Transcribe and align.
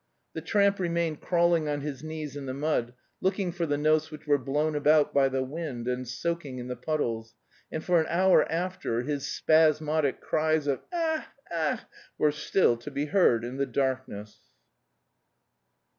The 0.33 0.41
tramp 0.41 0.79
remained 0.79 1.21
crawling 1.21 1.67
on 1.69 1.81
his 1.81 2.03
knees 2.03 2.35
in 2.35 2.47
the 2.47 2.55
mud, 2.55 2.95
looking 3.21 3.51
for 3.51 3.67
the 3.67 3.77
notes 3.77 4.09
which 4.09 4.25
were 4.25 4.39
blown 4.39 4.73
about 4.73 5.13
by 5.13 5.29
the 5.29 5.43
wind 5.43 5.87
and 5.87 6.07
soaking 6.07 6.57
in 6.57 6.67
the 6.67 6.75
puddles, 6.75 7.35
and 7.71 7.83
for 7.85 7.99
an 8.01 8.07
hour 8.09 8.51
after 8.51 9.03
his 9.03 9.27
spasmodic 9.27 10.19
cries 10.19 10.65
of 10.65 10.81
"Ech! 10.91 11.27
ech!" 11.51 11.81
were 12.17 12.31
still 12.31 12.77
to 12.77 12.89
be 12.89 13.05
heard 13.05 13.45
in 13.45 13.57
the 13.57 13.67
darkness. 13.67 14.39